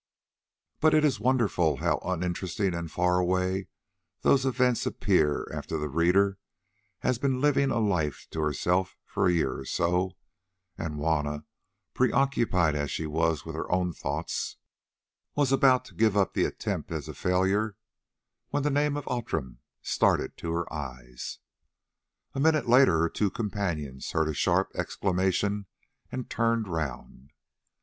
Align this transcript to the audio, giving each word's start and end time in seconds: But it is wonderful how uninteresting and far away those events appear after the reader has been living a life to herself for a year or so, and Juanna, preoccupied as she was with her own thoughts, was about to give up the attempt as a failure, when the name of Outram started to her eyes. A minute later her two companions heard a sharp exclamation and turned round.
But 0.79 0.95
it 0.95 1.05
is 1.05 1.19
wonderful 1.19 1.77
how 1.77 1.99
uninteresting 1.99 2.73
and 2.73 2.91
far 2.91 3.19
away 3.19 3.67
those 4.21 4.47
events 4.47 4.87
appear 4.87 5.47
after 5.53 5.77
the 5.77 5.89
reader 5.89 6.39
has 7.01 7.19
been 7.19 7.39
living 7.39 7.69
a 7.69 7.77
life 7.77 8.25
to 8.31 8.41
herself 8.41 8.97
for 9.05 9.27
a 9.27 9.31
year 9.31 9.59
or 9.59 9.65
so, 9.65 10.17
and 10.75 10.95
Juanna, 10.95 11.45
preoccupied 11.93 12.73
as 12.75 12.89
she 12.89 13.05
was 13.05 13.45
with 13.45 13.53
her 13.53 13.71
own 13.71 13.93
thoughts, 13.93 14.57
was 15.35 15.51
about 15.51 15.85
to 15.85 15.93
give 15.93 16.17
up 16.17 16.33
the 16.33 16.45
attempt 16.45 16.91
as 16.91 17.07
a 17.07 17.13
failure, 17.13 17.77
when 18.49 18.63
the 18.63 18.71
name 18.71 18.97
of 18.97 19.07
Outram 19.07 19.59
started 19.83 20.35
to 20.37 20.51
her 20.51 20.73
eyes. 20.73 21.37
A 22.33 22.39
minute 22.39 22.67
later 22.67 22.97
her 23.01 23.09
two 23.09 23.29
companions 23.29 24.09
heard 24.09 24.29
a 24.29 24.33
sharp 24.33 24.71
exclamation 24.73 25.67
and 26.11 26.27
turned 26.27 26.67
round. 26.67 27.31